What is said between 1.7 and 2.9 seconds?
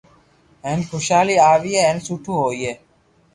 ھين سٺو ھوئي